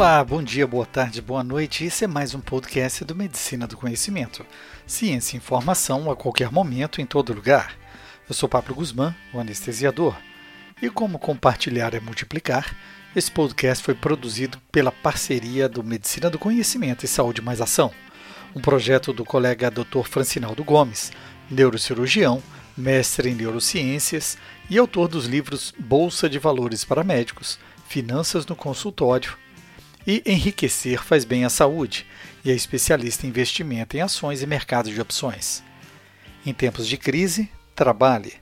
[0.00, 1.84] Olá, bom dia, boa tarde, boa noite.
[1.84, 4.46] Esse é mais um podcast do Medicina do Conhecimento.
[4.86, 7.76] Ciência e informação a qualquer momento, em todo lugar.
[8.26, 10.16] Eu sou Pablo Guzmán, o anestesiador.
[10.80, 12.74] E como compartilhar é multiplicar,
[13.14, 17.92] esse podcast foi produzido pela parceria do Medicina do Conhecimento e Saúde Mais Ação,
[18.56, 20.04] um projeto do colega Dr.
[20.08, 21.12] Francinaldo Gomes,
[21.50, 22.42] neurocirurgião,
[22.74, 24.38] mestre em neurociências
[24.70, 29.36] e autor dos livros Bolsa de Valores para Médicos, Finanças no Consultório
[30.10, 32.04] e Enriquecer faz bem à saúde,
[32.44, 35.62] e é especialista em investimento em ações e mercados de opções.
[36.44, 38.34] Em tempos de crise, trabalhe.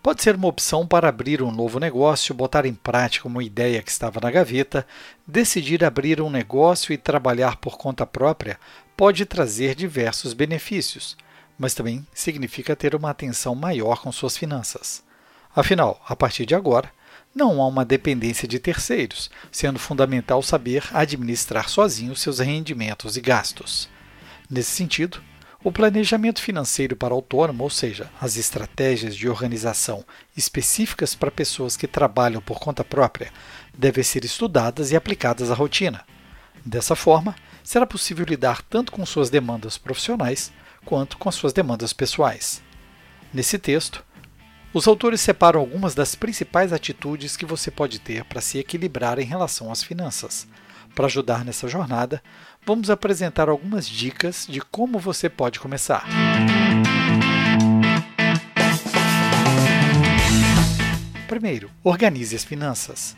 [0.00, 3.90] Pode ser uma opção para abrir um novo negócio, botar em prática uma ideia que
[3.90, 4.86] estava na gaveta,
[5.26, 8.56] decidir abrir um negócio e trabalhar por conta própria
[8.96, 11.16] pode trazer diversos benefícios,
[11.58, 15.02] mas também significa ter uma atenção maior com suas finanças.
[15.56, 16.88] Afinal, a partir de agora,
[17.34, 23.88] não há uma dependência de terceiros, sendo fundamental saber administrar sozinho seus rendimentos e gastos.
[24.48, 25.22] Nesse sentido,
[25.62, 30.04] o planejamento financeiro para autônomo, ou seja, as estratégias de organização
[30.36, 33.30] específicas para pessoas que trabalham por conta própria,
[33.76, 36.04] devem ser estudadas e aplicadas à rotina.
[36.64, 40.50] Dessa forma, será possível lidar tanto com suas demandas profissionais
[40.84, 42.62] quanto com suas demandas pessoais.
[43.32, 44.04] Nesse texto,
[44.72, 49.24] os autores separam algumas das principais atitudes que você pode ter para se equilibrar em
[49.24, 50.46] relação às finanças.
[50.94, 52.22] Para ajudar nessa jornada,
[52.64, 56.06] vamos apresentar algumas dicas de como você pode começar.
[61.26, 63.16] Primeiro, organize as finanças.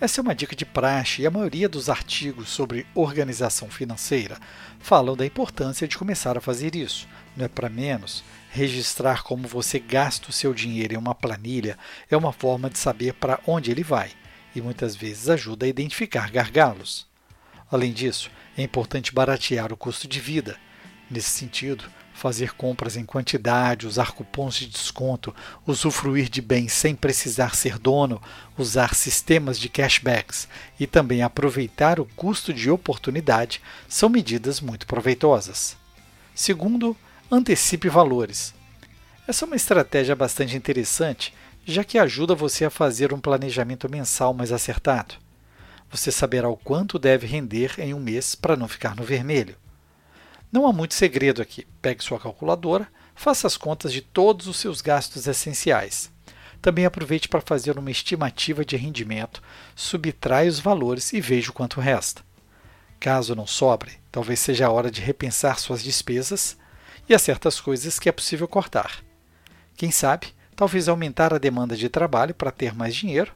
[0.00, 4.38] Essa é uma dica de praxe e a maioria dos artigos sobre organização financeira
[4.78, 7.06] falam da importância de começar a fazer isso.
[7.36, 8.24] Não é para menos.
[8.50, 11.78] Registrar como você gasta o seu dinheiro em uma planilha
[12.10, 14.10] é uma forma de saber para onde ele vai
[14.54, 17.06] e muitas vezes ajuda a identificar gargalos.
[17.70, 20.56] Além disso, é importante baratear o custo de vida.
[21.08, 25.34] Nesse sentido, fazer compras em quantidade, usar cupons de desconto,
[25.66, 28.20] usufruir de bens sem precisar ser dono,
[28.58, 35.76] usar sistemas de cashbacks e também aproveitar o custo de oportunidade são medidas muito proveitosas.
[36.34, 36.96] Segundo,
[37.30, 38.52] antecipe valores.
[39.26, 41.32] Essa é uma estratégia bastante interessante,
[41.64, 45.14] já que ajuda você a fazer um planejamento mensal mais acertado.
[45.90, 49.56] Você saberá o quanto deve render em um mês para não ficar no vermelho.
[50.50, 51.64] Não há muito segredo aqui.
[51.80, 56.10] Pegue sua calculadora, faça as contas de todos os seus gastos essenciais.
[56.60, 59.40] Também aproveite para fazer uma estimativa de rendimento,
[59.76, 62.22] subtrai os valores e veja o quanto resta.
[62.98, 66.58] Caso não sobre, talvez seja a hora de repensar suas despesas
[67.10, 69.02] e há certas coisas que é possível cortar.
[69.76, 73.34] Quem sabe, talvez aumentar a demanda de trabalho para ter mais dinheiro,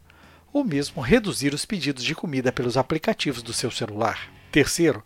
[0.53, 4.31] ou mesmo reduzir os pedidos de comida pelos aplicativos do seu celular.
[4.53, 5.05] Terceiro,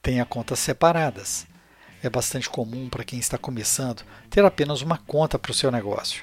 [0.00, 1.44] tenha contas separadas.
[2.04, 6.22] É bastante comum para quem está começando ter apenas uma conta para o seu negócio.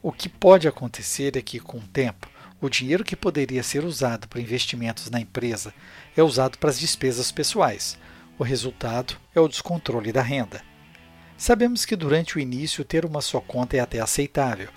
[0.00, 2.26] O que pode acontecer é que, com o tempo,
[2.58, 5.74] o dinheiro que poderia ser usado para investimentos na empresa
[6.16, 7.98] é usado para as despesas pessoais.
[8.38, 10.62] O resultado é o descontrole da renda.
[11.38, 14.68] Sabemos que durante o início ter uma só conta é até aceitável.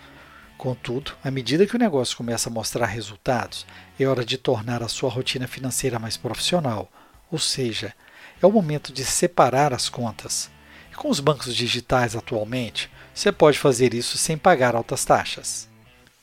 [0.59, 3.65] Contudo, à medida que o negócio começa a mostrar resultados,
[3.99, 6.87] é hora de tornar a sua rotina financeira mais profissional,
[7.31, 7.95] ou seja,
[8.39, 10.51] é o momento de separar as contas.
[10.91, 15.67] E com os bancos digitais atualmente, você pode fazer isso sem pagar altas taxas.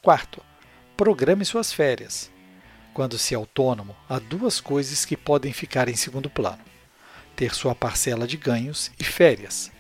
[0.01, 0.41] Quarto,
[0.97, 2.31] programe suas férias.
[2.95, 6.63] Quando se é autônomo, há duas coisas que podem ficar em segundo plano:
[7.35, 9.77] ter sua parcela de ganhos e férias.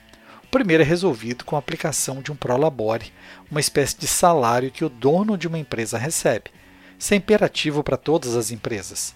[0.58, 3.12] Primeiro é resolvido com a aplicação de um prolabore,
[3.48, 6.50] uma espécie de salário que o dono de uma empresa recebe.
[6.98, 9.14] Isso é imperativo para todas as empresas.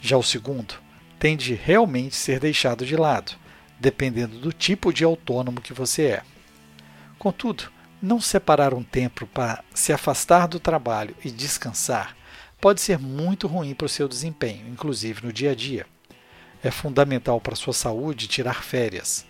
[0.00, 0.76] Já o segundo
[1.18, 3.32] tem de realmente ser deixado de lado,
[3.80, 6.22] dependendo do tipo de autônomo que você é.
[7.18, 7.64] Contudo,
[8.00, 12.16] não separar um tempo para se afastar do trabalho e descansar
[12.60, 15.86] pode ser muito ruim para o seu desempenho, inclusive no dia a dia.
[16.62, 19.26] É fundamental para a sua saúde tirar férias.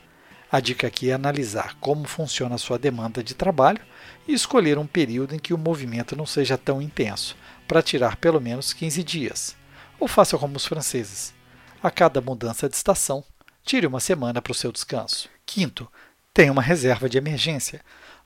[0.51, 3.83] A dica aqui é analisar como funciona a sua demanda de trabalho
[4.27, 7.37] e escolher um período em que o movimento não seja tão intenso,
[7.67, 9.57] para tirar pelo menos 15 dias.
[10.01, 11.35] Ou faça como os franceses,
[11.83, 13.23] a cada mudança de estação,
[13.63, 15.29] tire uma semana para o seu descanso.
[15.45, 15.87] Quinto,
[16.33, 17.83] tenha uma reserva de emergência.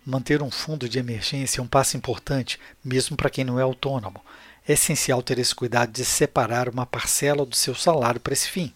[0.07, 4.21] Manter um fundo de emergência é um passo importante, mesmo para quem não é autônomo.
[4.67, 8.73] É essencial ter esse cuidado de separar uma parcela do seu salário para esse fim,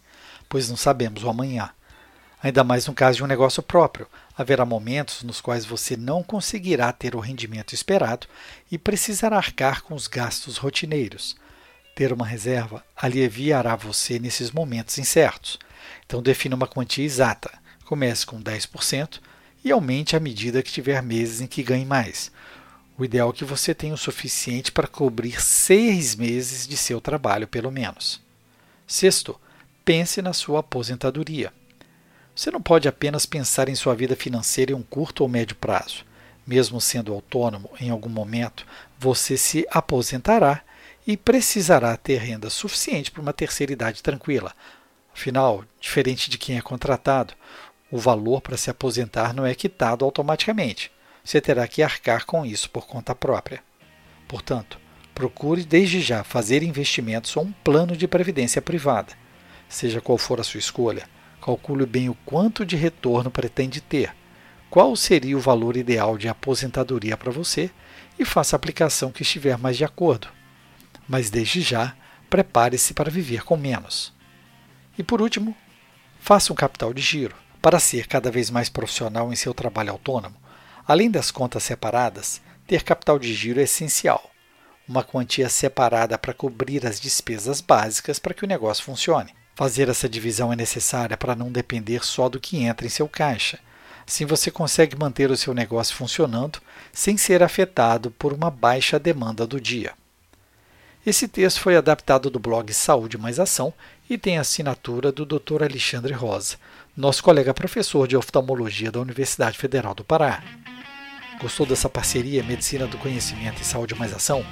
[0.49, 1.71] pois não sabemos o amanhã.
[2.43, 4.07] Ainda mais no caso de um negócio próprio,
[4.37, 8.27] haverá momentos nos quais você não conseguirá ter o rendimento esperado
[8.71, 11.37] e precisará arcar com os gastos rotineiros.
[11.95, 15.59] Ter uma reserva aliviará você nesses momentos incertos.
[16.05, 17.51] Então defina uma quantia exata.
[17.87, 19.19] Comece com 10%
[19.65, 22.31] e aumente à medida que tiver meses em que ganhe mais.
[22.99, 27.49] O ideal é que você tenha o suficiente para cobrir seis meses de seu trabalho,
[27.49, 28.21] pelo menos.
[28.87, 29.39] Sexto,
[29.85, 31.53] pense na sua aposentadoria.
[32.37, 36.05] Você não pode apenas pensar em sua vida financeira em um curto ou médio prazo.
[36.47, 38.67] Mesmo sendo autônomo, em algum momento
[38.99, 40.61] você se aposentará
[41.07, 44.53] e precisará ter renda suficiente para uma terceira idade tranquila.
[45.15, 47.33] Afinal, diferente de quem é contratado,
[47.91, 50.93] o valor para se aposentar não é quitado automaticamente.
[51.25, 53.63] Você terá que arcar com isso por conta própria.
[54.29, 54.79] Portanto,
[55.15, 59.15] procure desde já fazer investimentos ou um plano de previdência privada.
[59.71, 61.09] Seja qual for a sua escolha,
[61.41, 64.15] calcule bem o quanto de retorno pretende ter,
[64.71, 67.71] qual seria o valor ideal de aposentadoria para você
[68.19, 70.29] e faça a aplicação que estiver mais de acordo
[71.09, 71.95] mas desde já,
[72.29, 74.13] prepare-se para viver com menos.
[74.99, 75.57] E por último,
[76.19, 77.37] faça um capital de giro.
[77.63, 80.37] Para ser cada vez mais profissional em seu trabalho autônomo,
[80.87, 84.31] além das contas separadas, ter capital de giro é essencial.
[84.89, 89.35] Uma quantia separada para cobrir as despesas básicas para que o negócio funcione.
[89.57, 93.59] Fazer essa divisão é necessária para não depender só do que entra em seu caixa.
[94.07, 96.61] Assim você consegue manter o seu negócio funcionando
[96.93, 99.95] sem ser afetado por uma baixa demanda do dia.
[101.07, 103.73] Esse texto foi adaptado do blog Saúde Mais Ação
[104.11, 105.63] e tem a assinatura do Dr.
[105.63, 106.57] Alexandre Rosa,
[106.95, 110.45] nosso colega professor de oftalmologia da Universidade Federal do Pará.
[111.41, 114.45] Gostou dessa parceria Medicina do Conhecimento e Saúde Mais Ação?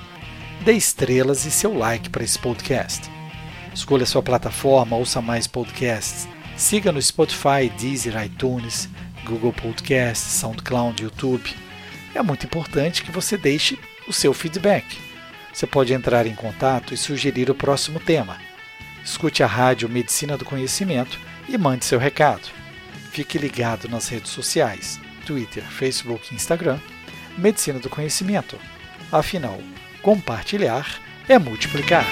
[0.64, 3.10] Dê estrelas e seu like para esse podcast.
[3.74, 6.28] Escolha sua plataforma, ouça mais podcasts.
[6.56, 8.88] Siga no Spotify, Deezer, iTunes,
[9.24, 11.52] Google Podcasts, SoundCloud, YouTube.
[12.14, 13.76] É muito importante que você deixe
[14.06, 14.96] o seu feedback.
[15.52, 18.38] Você pode entrar em contato e sugerir o próximo tema.
[19.04, 21.18] Escute a rádio Medicina do Conhecimento
[21.48, 22.48] e mande seu recado.
[23.10, 26.78] Fique ligado nas redes sociais, Twitter, Facebook Instagram,
[27.36, 28.56] Medicina do Conhecimento.
[29.10, 29.60] Afinal,
[30.00, 32.06] compartilhar é multiplicar.